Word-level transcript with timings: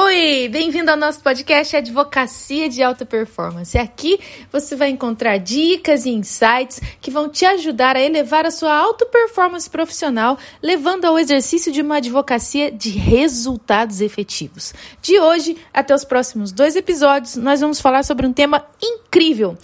Oi, 0.00 0.48
bem-vindo 0.48 0.92
ao 0.92 0.96
nosso 0.96 1.20
podcast 1.20 1.76
Advocacia 1.76 2.68
de 2.68 2.80
Alta 2.80 3.04
Performance. 3.04 3.76
Aqui 3.76 4.20
você 4.52 4.76
vai 4.76 4.90
encontrar 4.90 5.38
dicas 5.38 6.06
e 6.06 6.10
insights 6.10 6.80
que 7.00 7.10
vão 7.10 7.28
te 7.28 7.44
ajudar 7.44 7.96
a 7.96 8.00
elevar 8.00 8.46
a 8.46 8.52
sua 8.52 8.72
alta 8.72 9.04
performance 9.04 9.68
profissional, 9.68 10.38
levando 10.62 11.04
ao 11.04 11.18
exercício 11.18 11.72
de 11.72 11.82
uma 11.82 11.96
advocacia 11.96 12.70
de 12.70 12.90
resultados 12.90 14.00
efetivos. 14.00 14.72
De 15.02 15.18
hoje 15.18 15.56
até 15.74 15.92
os 15.92 16.04
próximos 16.04 16.52
dois 16.52 16.76
episódios, 16.76 17.34
nós 17.34 17.60
vamos 17.60 17.80
falar 17.80 18.04
sobre 18.04 18.24
um 18.24 18.32
tema 18.32 18.64
incrível 18.80 19.58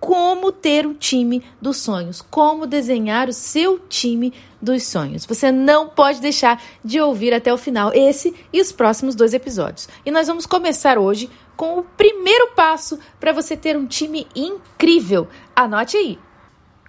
como 0.00 0.52
ter 0.52 0.86
o 0.86 0.94
time 0.94 1.42
dos 1.60 1.78
sonhos, 1.78 2.22
como 2.22 2.66
desenhar 2.66 3.28
o 3.28 3.32
seu 3.32 3.78
time 3.78 4.32
dos 4.60 4.84
sonhos. 4.84 5.24
Você 5.26 5.50
não 5.50 5.88
pode 5.88 6.20
deixar 6.20 6.62
de 6.84 7.00
ouvir 7.00 7.32
até 7.32 7.52
o 7.52 7.58
final 7.58 7.92
esse 7.94 8.34
e 8.52 8.60
os 8.60 8.72
próximos 8.72 9.14
dois 9.14 9.34
episódios. 9.34 9.88
E 10.04 10.10
nós 10.10 10.26
vamos 10.26 10.46
começar 10.46 10.98
hoje 10.98 11.30
com 11.56 11.78
o 11.78 11.82
primeiro 11.82 12.52
passo 12.54 12.98
para 13.18 13.32
você 13.32 13.56
ter 13.56 13.76
um 13.76 13.86
time 13.86 14.26
incrível. 14.34 15.28
Anote 15.54 15.96
aí. 15.96 16.18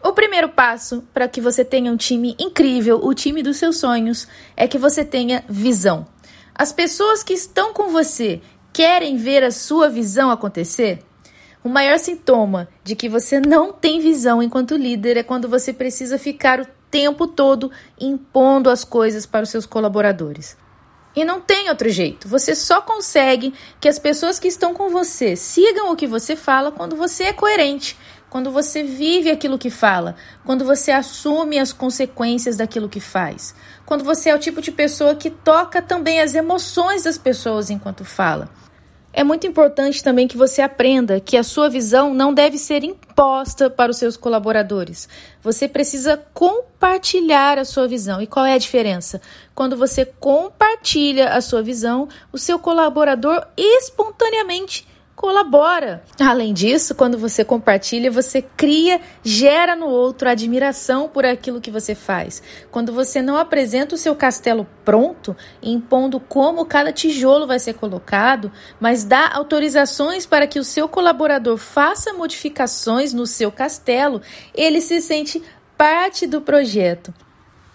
O 0.03 0.13
primeiro 0.13 0.49
passo 0.49 1.03
para 1.13 1.27
que 1.27 1.41
você 1.41 1.65
tenha 1.65 1.91
um 1.91 1.97
time 1.97 2.35
incrível, 2.39 2.99
o 3.03 3.13
time 3.13 3.41
dos 3.41 3.57
seus 3.57 3.77
sonhos, 3.77 4.27
é 4.55 4.67
que 4.67 4.77
você 4.77 5.03
tenha 5.03 5.43
visão. 5.49 6.05
As 6.53 6.71
pessoas 6.71 7.23
que 7.23 7.33
estão 7.33 7.73
com 7.73 7.89
você 7.89 8.41
querem 8.71 9.17
ver 9.17 9.43
a 9.43 9.51
sua 9.51 9.89
visão 9.89 10.29
acontecer? 10.29 11.06
O 11.67 11.69
maior 11.69 11.99
sintoma 11.99 12.69
de 12.81 12.95
que 12.95 13.09
você 13.09 13.41
não 13.41 13.73
tem 13.73 13.99
visão 13.99 14.41
enquanto 14.41 14.77
líder 14.77 15.17
é 15.17 15.21
quando 15.21 15.49
você 15.49 15.73
precisa 15.73 16.17
ficar 16.17 16.61
o 16.61 16.67
tempo 16.89 17.27
todo 17.27 17.69
impondo 17.99 18.69
as 18.69 18.85
coisas 18.85 19.25
para 19.25 19.43
os 19.43 19.49
seus 19.49 19.65
colaboradores. 19.65 20.55
E 21.13 21.25
não 21.25 21.41
tem 21.41 21.67
outro 21.67 21.89
jeito. 21.89 22.25
Você 22.29 22.55
só 22.55 22.79
consegue 22.79 23.53
que 23.81 23.89
as 23.89 23.99
pessoas 23.99 24.39
que 24.39 24.47
estão 24.47 24.73
com 24.73 24.87
você 24.87 25.35
sigam 25.35 25.91
o 25.91 25.95
que 25.97 26.07
você 26.07 26.37
fala 26.37 26.71
quando 26.71 26.95
você 26.95 27.25
é 27.25 27.33
coerente, 27.33 27.97
quando 28.29 28.49
você 28.49 28.81
vive 28.81 29.29
aquilo 29.29 29.57
que 29.57 29.69
fala, 29.69 30.15
quando 30.45 30.63
você 30.63 30.91
assume 30.91 31.59
as 31.59 31.73
consequências 31.73 32.55
daquilo 32.55 32.87
que 32.87 33.01
faz, 33.01 33.53
quando 33.85 34.05
você 34.05 34.29
é 34.29 34.35
o 34.35 34.39
tipo 34.39 34.61
de 34.61 34.71
pessoa 34.71 35.15
que 35.15 35.29
toca 35.29 35.81
também 35.81 36.21
as 36.21 36.33
emoções 36.33 37.03
das 37.03 37.17
pessoas 37.17 37.69
enquanto 37.69 38.05
fala. 38.05 38.49
É 39.17 39.23
muito 39.23 39.47
importante 39.47 40.03
também 40.03 40.27
que 40.27 40.37
você 40.37 40.61
aprenda 40.61 41.19
que 41.19 41.35
a 41.37 41.41
sua 41.41 41.71
visão 41.71 42.13
não 42.13 42.31
deve 42.31 42.55
ser 42.55 42.83
imposta 42.83 43.67
para 43.67 43.89
os 43.89 43.97
seus 43.97 44.15
colaboradores. 44.15 45.09
Você 45.41 45.67
precisa 45.67 46.23
compartilhar 46.35 47.57
a 47.57 47.65
sua 47.65 47.87
visão. 47.87 48.21
E 48.21 48.27
qual 48.27 48.45
é 48.45 48.53
a 48.53 48.59
diferença? 48.59 49.19
Quando 49.55 49.75
você 49.75 50.05
compartilha 50.05 51.29
a 51.29 51.41
sua 51.41 51.63
visão, 51.63 52.07
o 52.31 52.37
seu 52.37 52.59
colaborador 52.59 53.43
espontaneamente 53.57 54.87
colabora. 55.17 56.03
Além 56.19 56.53
disso, 56.53 56.93
quando 56.93 57.17
você 57.17 57.43
compartilha, 57.43 58.11
você 58.11 58.39
cria, 58.39 59.01
gera 59.23 59.75
no 59.75 59.87
outro 59.87 60.29
admiração 60.29 61.09
por 61.09 61.25
aquilo 61.25 61.59
que 61.59 61.71
você 61.71 61.95
faz. 61.95 62.41
Quando 62.69 62.93
você 62.93 63.19
não 63.19 63.35
apresenta 63.35 63.95
o 63.95 63.97
seu 63.97 64.15
castelo 64.15 64.67
pronto, 64.85 65.35
impondo 65.61 66.19
como 66.19 66.67
cada 66.67 66.93
tijolo 66.93 67.47
vai 67.47 67.57
ser 67.57 67.73
colocado, 67.73 68.51
mas 68.79 69.03
dá 69.03 69.31
autorizações 69.33 70.27
para 70.27 70.45
que 70.45 70.59
o 70.59 70.63
seu 70.63 70.87
colaborador 70.87 71.57
faça 71.57 72.13
modificações 72.13 73.11
no 73.11 73.25
seu 73.25 73.51
castelo, 73.51 74.21
ele 74.53 74.79
se 74.79 75.01
sente 75.01 75.41
parte 75.75 76.27
do 76.27 76.41
projeto. 76.41 77.11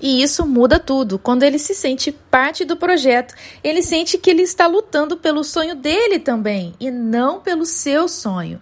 E 0.02 0.20
isso 0.20 0.44
muda 0.44 0.80
tudo. 0.80 1.16
Quando 1.16 1.44
ele 1.44 1.60
se 1.60 1.76
sente 1.76 2.10
parte 2.10 2.64
do 2.64 2.76
projeto, 2.76 3.34
ele 3.62 3.82
sente 3.82 4.18
que 4.18 4.28
ele 4.28 4.42
está 4.42 4.66
lutando 4.66 5.16
pelo 5.16 5.44
sonho 5.44 5.76
dele 5.76 6.18
também 6.18 6.74
e 6.80 6.90
não 6.90 7.38
pelo 7.38 7.64
seu 7.64 8.08
sonho. 8.08 8.60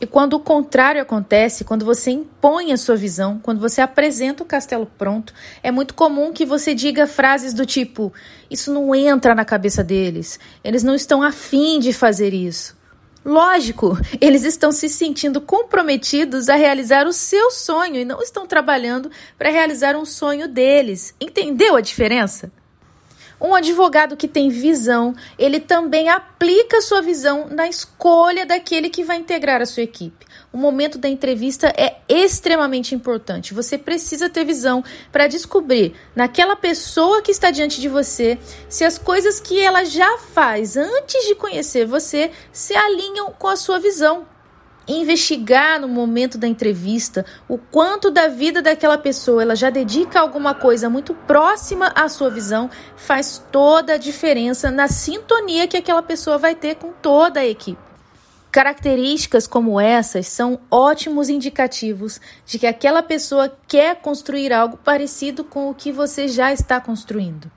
E 0.00 0.06
quando 0.06 0.32
o 0.32 0.40
contrário 0.40 1.02
acontece, 1.02 1.62
quando 1.62 1.84
você 1.84 2.10
impõe 2.10 2.72
a 2.72 2.78
sua 2.78 2.96
visão, 2.96 3.38
quando 3.38 3.60
você 3.60 3.82
apresenta 3.82 4.42
o 4.42 4.46
castelo 4.46 4.86
pronto, 4.86 5.34
é 5.62 5.70
muito 5.70 5.92
comum 5.92 6.32
que 6.32 6.46
você 6.46 6.74
diga 6.74 7.06
frases 7.06 7.52
do 7.52 7.66
tipo: 7.66 8.10
Isso 8.50 8.72
não 8.72 8.94
entra 8.94 9.34
na 9.34 9.44
cabeça 9.44 9.84
deles, 9.84 10.40
eles 10.64 10.82
não 10.82 10.94
estão 10.94 11.22
afim 11.22 11.78
de 11.78 11.92
fazer 11.92 12.32
isso. 12.32 12.79
Lógico, 13.24 13.98
eles 14.20 14.44
estão 14.44 14.72
se 14.72 14.88
sentindo 14.88 15.40
comprometidos 15.40 16.48
a 16.48 16.54
realizar 16.54 17.06
o 17.06 17.12
seu 17.12 17.50
sonho 17.50 17.96
e 17.96 18.04
não 18.04 18.22
estão 18.22 18.46
trabalhando 18.46 19.10
para 19.36 19.50
realizar 19.50 19.94
um 19.94 20.06
sonho 20.06 20.48
deles. 20.48 21.14
Entendeu 21.20 21.76
a 21.76 21.80
diferença? 21.80 22.50
Um 23.40 23.54
advogado 23.54 24.16
que 24.16 24.28
tem 24.28 24.50
visão, 24.50 25.14
ele 25.38 25.60
também 25.60 26.10
aplica 26.10 26.82
sua 26.82 27.00
visão 27.00 27.46
na 27.50 27.66
escolha 27.66 28.44
daquele 28.44 28.90
que 28.90 29.02
vai 29.02 29.16
integrar 29.16 29.62
a 29.62 29.66
sua 29.66 29.82
equipe. 29.82 30.26
O 30.52 30.58
momento 30.58 30.98
da 30.98 31.08
entrevista 31.08 31.72
é 31.76 31.96
extremamente 32.08 32.94
importante. 32.94 33.54
Você 33.54 33.78
precisa 33.78 34.28
ter 34.28 34.44
visão 34.44 34.84
para 35.10 35.26
descobrir 35.26 35.94
naquela 36.14 36.54
pessoa 36.54 37.22
que 37.22 37.30
está 37.30 37.50
diante 37.50 37.80
de 37.80 37.88
você 37.88 38.38
se 38.68 38.84
as 38.84 38.98
coisas 38.98 39.40
que 39.40 39.58
ela 39.58 39.84
já 39.84 40.18
faz 40.18 40.76
antes 40.76 41.26
de 41.26 41.34
conhecer 41.34 41.86
você 41.86 42.30
se 42.52 42.74
alinham 42.74 43.32
com 43.32 43.48
a 43.48 43.56
sua 43.56 43.78
visão 43.78 44.26
investigar 44.92 45.80
no 45.80 45.88
momento 45.88 46.36
da 46.36 46.48
entrevista 46.48 47.24
o 47.48 47.56
quanto 47.56 48.10
da 48.10 48.28
vida 48.28 48.60
daquela 48.60 48.98
pessoa 48.98 49.42
ela 49.42 49.54
já 49.54 49.70
dedica 49.70 50.18
a 50.18 50.22
alguma 50.22 50.54
coisa 50.54 50.90
muito 50.90 51.14
próxima 51.14 51.92
à 51.94 52.08
sua 52.08 52.30
visão, 52.30 52.70
faz 52.96 53.42
toda 53.50 53.94
a 53.94 53.98
diferença 53.98 54.70
na 54.70 54.88
sintonia 54.88 55.68
que 55.68 55.76
aquela 55.76 56.02
pessoa 56.02 56.38
vai 56.38 56.54
ter 56.54 56.76
com 56.76 56.92
toda 56.92 57.40
a 57.40 57.46
equipe. 57.46 57.80
Características 58.50 59.46
como 59.46 59.80
essas 59.80 60.26
são 60.26 60.58
ótimos 60.68 61.28
indicativos 61.28 62.20
de 62.44 62.58
que 62.58 62.66
aquela 62.66 63.02
pessoa 63.02 63.56
quer 63.68 63.96
construir 63.96 64.52
algo 64.52 64.76
parecido 64.76 65.44
com 65.44 65.70
o 65.70 65.74
que 65.74 65.92
você 65.92 66.26
já 66.26 66.52
está 66.52 66.80
construindo. 66.80 67.50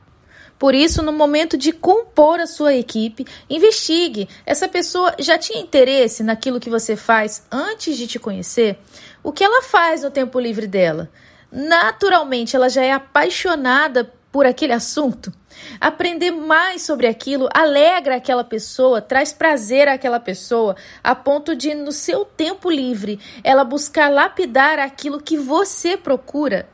Por 0.58 0.74
isso, 0.74 1.02
no 1.02 1.12
momento 1.12 1.58
de 1.58 1.72
compor 1.72 2.40
a 2.40 2.47
sua 2.47 2.74
equipe, 2.74 3.25
investigue. 3.50 4.30
Essa 4.46 4.68
pessoa 4.68 5.14
já 5.19 5.38
tinha 5.38 5.59
interesse 5.59 6.24
naquilo 6.24 6.59
que 6.59 6.69
você 6.69 6.96
faz 6.96 7.44
antes 7.52 7.97
de 7.97 8.08
te 8.08 8.19
conhecer? 8.19 8.80
O 9.22 9.31
que 9.31 9.44
ela 9.44 9.62
faz 9.62 10.03
no 10.03 10.12
tempo 10.12 10.40
livre 10.40 10.68
dela? 10.68 11.09
Naturalmente, 11.52 12.56
ela 12.56 12.69
já 12.69 12.84
é 12.84 12.92
apaixonada 12.92 14.12
por 14.31 14.46
aquele 14.46 14.74
assunto? 14.74 15.31
Aprender 15.80 16.31
mais 16.31 16.81
sobre 16.81 17.06
aquilo 17.06 17.47
alegra 17.53 18.16
aquela 18.16 18.44
pessoa, 18.44 19.02
traz 19.02 19.31
prazer 19.31 19.88
àquela 19.88 20.19
pessoa, 20.19 20.75
a 21.03 21.13
ponto 21.13 21.56
de, 21.56 21.75
no 21.75 21.92
seu 21.92 22.25
tempo 22.25 22.69
livre, 22.69 23.19
ela 23.44 23.63
buscar 23.63 24.09
lapidar 24.09 24.80
aquilo 24.80 25.22
que 25.22 25.38
você 25.38 25.96
procura. 25.96 26.68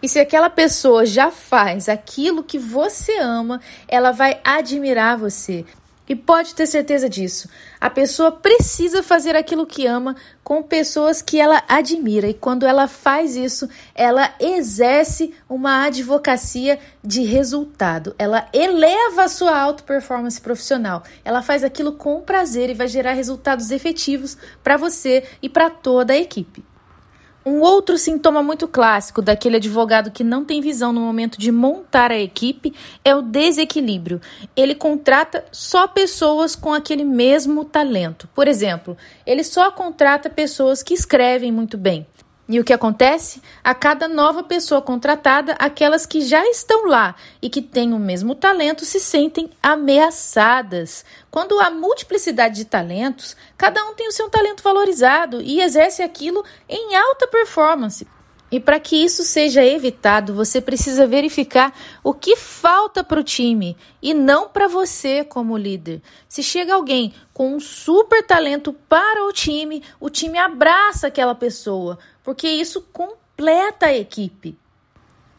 E 0.00 0.08
se 0.08 0.18
aquela 0.20 0.48
pessoa 0.48 1.04
já 1.04 1.30
faz 1.30 1.88
aquilo 1.88 2.44
que 2.44 2.58
você 2.58 3.18
ama, 3.18 3.60
ela 3.88 4.12
vai 4.12 4.40
admirar 4.44 5.18
você. 5.18 5.64
E 6.08 6.16
pode 6.16 6.54
ter 6.54 6.66
certeza 6.66 7.06
disso. 7.06 7.50
A 7.78 7.90
pessoa 7.90 8.32
precisa 8.32 9.02
fazer 9.02 9.36
aquilo 9.36 9.66
que 9.66 9.86
ama 9.86 10.16
com 10.42 10.62
pessoas 10.62 11.20
que 11.20 11.38
ela 11.38 11.62
admira. 11.68 12.28
E 12.28 12.32
quando 12.32 12.64
ela 12.64 12.88
faz 12.88 13.36
isso, 13.36 13.68
ela 13.94 14.32
exerce 14.40 15.34
uma 15.46 15.84
advocacia 15.84 16.78
de 17.04 17.24
resultado. 17.24 18.14
Ela 18.18 18.48
eleva 18.54 19.24
a 19.24 19.28
sua 19.28 19.60
auto 19.60 19.84
performance 19.84 20.40
profissional. 20.40 21.02
Ela 21.22 21.42
faz 21.42 21.62
aquilo 21.62 21.92
com 21.92 22.22
prazer 22.22 22.70
e 22.70 22.74
vai 22.74 22.88
gerar 22.88 23.12
resultados 23.12 23.70
efetivos 23.70 24.38
para 24.64 24.78
você 24.78 25.24
e 25.42 25.48
para 25.48 25.68
toda 25.68 26.14
a 26.14 26.18
equipe. 26.18 26.64
Um 27.48 27.62
outro 27.62 27.96
sintoma 27.96 28.42
muito 28.42 28.68
clássico 28.68 29.22
daquele 29.22 29.56
advogado 29.56 30.10
que 30.10 30.22
não 30.22 30.44
tem 30.44 30.60
visão 30.60 30.92
no 30.92 31.00
momento 31.00 31.38
de 31.38 31.50
montar 31.50 32.10
a 32.10 32.18
equipe 32.18 32.74
é 33.02 33.16
o 33.16 33.22
desequilíbrio. 33.22 34.20
Ele 34.54 34.74
contrata 34.74 35.42
só 35.50 35.88
pessoas 35.88 36.54
com 36.54 36.74
aquele 36.74 37.04
mesmo 37.04 37.64
talento. 37.64 38.28
Por 38.34 38.46
exemplo, 38.46 38.98
ele 39.24 39.42
só 39.42 39.70
contrata 39.70 40.28
pessoas 40.28 40.82
que 40.82 40.92
escrevem 40.92 41.50
muito 41.50 41.78
bem. 41.78 42.06
E 42.48 42.58
o 42.58 42.64
que 42.64 42.72
acontece? 42.72 43.42
A 43.62 43.74
cada 43.74 44.08
nova 44.08 44.42
pessoa 44.42 44.80
contratada, 44.80 45.52
aquelas 45.58 46.06
que 46.06 46.22
já 46.22 46.42
estão 46.48 46.86
lá 46.86 47.14
e 47.42 47.50
que 47.50 47.60
têm 47.60 47.92
o 47.92 47.98
mesmo 47.98 48.34
talento 48.34 48.86
se 48.86 48.98
sentem 48.98 49.50
ameaçadas. 49.62 51.04
Quando 51.30 51.60
há 51.60 51.70
multiplicidade 51.70 52.56
de 52.56 52.64
talentos, 52.64 53.36
cada 53.56 53.84
um 53.84 53.92
tem 53.92 54.08
o 54.08 54.12
seu 54.12 54.30
talento 54.30 54.62
valorizado 54.62 55.42
e 55.42 55.60
exerce 55.60 56.02
aquilo 56.02 56.42
em 56.66 56.96
alta 56.96 57.26
performance. 57.26 58.06
E 58.50 58.58
para 58.58 58.80
que 58.80 58.96
isso 58.96 59.24
seja 59.24 59.62
evitado, 59.62 60.34
você 60.34 60.58
precisa 60.60 61.06
verificar 61.06 61.78
o 62.02 62.14
que 62.14 62.34
falta 62.34 63.04
para 63.04 63.20
o 63.20 63.24
time 63.24 63.76
e 64.00 64.14
não 64.14 64.48
para 64.48 64.66
você 64.66 65.22
como 65.22 65.56
líder. 65.56 66.00
Se 66.26 66.42
chega 66.42 66.74
alguém 66.74 67.12
com 67.34 67.54
um 67.54 67.60
super 67.60 68.26
talento 68.26 68.72
para 68.72 69.26
o 69.26 69.32
time, 69.32 69.82
o 70.00 70.08
time 70.08 70.38
abraça 70.38 71.08
aquela 71.08 71.34
pessoa, 71.34 71.98
porque 72.28 72.46
isso 72.46 72.82
completa 72.92 73.86
a 73.86 73.96
equipe. 73.96 74.54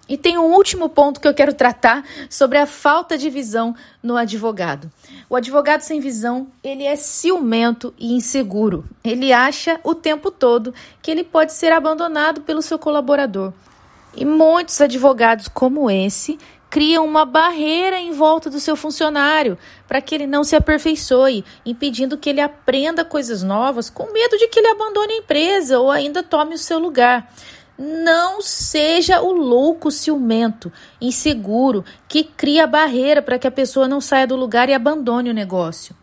E 0.07 0.17
tem 0.17 0.39
um 0.39 0.55
último 0.55 0.89
ponto 0.89 1.19
que 1.21 1.27
eu 1.27 1.35
quero 1.35 1.53
tratar 1.53 2.03
sobre 2.27 2.57
a 2.57 2.65
falta 2.65 3.15
de 3.15 3.29
visão 3.29 3.75
no 4.01 4.17
advogado. 4.17 4.91
O 5.29 5.35
advogado 5.35 5.81
sem 5.81 5.99
visão, 5.99 6.47
ele 6.63 6.83
é 6.85 6.95
ciumento 6.95 7.93
e 7.95 8.11
inseguro. 8.13 8.85
Ele 9.03 9.31
acha 9.31 9.79
o 9.83 9.93
tempo 9.93 10.31
todo 10.31 10.73
que 10.99 11.11
ele 11.11 11.23
pode 11.23 11.53
ser 11.53 11.71
abandonado 11.71 12.41
pelo 12.41 12.63
seu 12.63 12.79
colaborador. 12.79 13.53
E 14.15 14.25
muitos 14.25 14.81
advogados 14.81 15.47
como 15.47 15.91
esse 15.91 16.39
criam 16.69 17.05
uma 17.05 17.25
barreira 17.25 17.99
em 17.99 18.11
volta 18.11 18.49
do 18.49 18.59
seu 18.59 18.75
funcionário 18.75 19.57
para 19.87 20.01
que 20.01 20.13
ele 20.13 20.27
não 20.27 20.43
se 20.43 20.55
aperfeiçoe, 20.55 21.43
impedindo 21.65 22.17
que 22.17 22.29
ele 22.29 22.41
aprenda 22.41 23.03
coisas 23.03 23.41
novas, 23.41 23.89
com 23.89 24.11
medo 24.11 24.37
de 24.37 24.47
que 24.47 24.59
ele 24.59 24.67
abandone 24.67 25.13
a 25.13 25.17
empresa 25.17 25.79
ou 25.79 25.89
ainda 25.89 26.21
tome 26.21 26.55
o 26.55 26.59
seu 26.59 26.77
lugar. 26.77 27.33
Não 27.77 28.41
seja 28.41 29.21
o 29.21 29.31
louco 29.31 29.89
ciumento, 29.89 30.71
inseguro, 30.99 31.83
que 32.07 32.23
cria 32.23 32.67
barreira 32.67 33.21
para 33.21 33.39
que 33.39 33.47
a 33.47 33.51
pessoa 33.51 33.87
não 33.87 34.01
saia 34.01 34.27
do 34.27 34.35
lugar 34.35 34.69
e 34.69 34.73
abandone 34.73 35.29
o 35.29 35.33
negócio. 35.33 35.95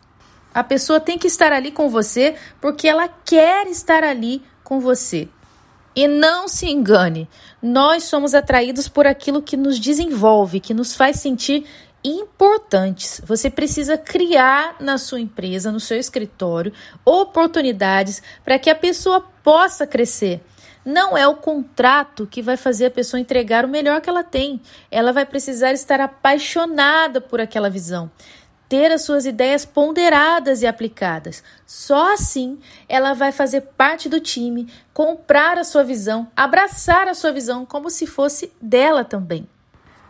A 0.53 0.63
pessoa 0.63 0.99
tem 0.99 1.19
que 1.19 1.27
estar 1.27 1.53
ali 1.53 1.71
com 1.71 1.87
você 1.87 2.35
porque 2.59 2.87
ela 2.87 3.07
quer 3.07 3.67
estar 3.67 4.03
ali 4.03 4.41
com 4.63 4.79
você. 4.79 5.29
E 5.97 6.07
não 6.07 6.47
se 6.47 6.69
engane, 6.69 7.27
nós 7.59 8.03
somos 8.03 8.35
atraídos 8.35 8.87
por 8.87 9.07
aquilo 9.07 9.41
que 9.41 9.57
nos 9.57 9.79
desenvolve, 9.79 10.59
que 10.59 10.71
nos 10.71 10.95
faz 10.95 11.15
sentir 11.19 11.65
importantes. 12.03 13.19
Você 13.25 13.49
precisa 13.49 13.97
criar 13.97 14.75
na 14.79 14.99
sua 14.99 15.19
empresa, 15.19 15.71
no 15.71 15.79
seu 15.79 15.97
escritório, 15.97 16.71
oportunidades 17.03 18.21
para 18.45 18.59
que 18.59 18.69
a 18.69 18.75
pessoa 18.75 19.21
possa 19.41 19.87
crescer. 19.87 20.39
Não 20.85 21.17
é 21.17 21.27
o 21.27 21.37
contrato 21.37 22.27
que 22.27 22.43
vai 22.43 22.57
fazer 22.57 22.85
a 22.85 22.91
pessoa 22.91 23.19
entregar 23.19 23.65
o 23.65 23.67
melhor 23.67 23.99
que 23.99 24.07
ela 24.07 24.23
tem. 24.23 24.61
Ela 24.91 25.11
vai 25.11 25.25
precisar 25.25 25.73
estar 25.73 25.99
apaixonada 25.99 27.19
por 27.19 27.41
aquela 27.41 27.71
visão 27.71 28.11
ter 28.67 28.91
as 28.91 29.03
suas 29.03 29.25
ideias 29.25 29.65
ponderadas 29.65 30.61
e 30.61 30.67
aplicadas. 30.67 31.43
Só 31.65 32.13
assim 32.13 32.59
ela 32.87 33.13
vai 33.13 33.31
fazer 33.31 33.61
parte 33.61 34.09
do 34.09 34.19
time, 34.19 34.67
comprar 34.93 35.57
a 35.57 35.63
sua 35.63 35.83
visão, 35.83 36.27
abraçar 36.35 37.07
a 37.07 37.13
sua 37.13 37.31
visão 37.31 37.65
como 37.65 37.89
se 37.89 38.05
fosse 38.05 38.51
dela 38.61 39.03
também. 39.03 39.47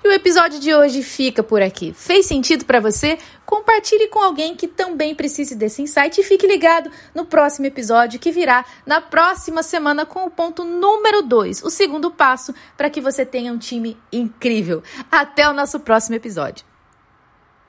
E 0.03 0.07
o 0.07 0.13
episódio 0.13 0.59
de 0.59 0.73
hoje 0.73 1.01
fica 1.01 1.41
por 1.41 1.61
aqui. 1.61 1.91
Fez 1.91 2.27
sentido 2.27 2.65
para 2.65 2.79
você? 2.79 3.17
Compartilhe 3.45 4.07
com 4.07 4.19
alguém 4.19 4.55
que 4.55 4.67
também 4.67 5.15
precise 5.15 5.55
desse 5.55 5.81
insight 5.81 6.21
e 6.21 6.23
fique 6.23 6.45
ligado 6.45 6.89
no 7.15 7.25
próximo 7.25 7.65
episódio 7.65 8.19
que 8.19 8.31
virá 8.31 8.63
na 8.85 9.01
próxima 9.01 9.63
semana 9.63 10.05
com 10.05 10.25
o 10.25 10.29
ponto 10.29 10.63
número 10.63 11.23
2, 11.23 11.63
o 11.63 11.69
segundo 11.69 12.11
passo 12.11 12.53
para 12.77 12.89
que 12.89 13.01
você 13.01 13.25
tenha 13.25 13.51
um 13.51 13.57
time 13.57 13.97
incrível. 14.11 14.83
Até 15.11 15.49
o 15.49 15.53
nosso 15.53 15.79
próximo 15.79 16.15
episódio. 16.15 16.76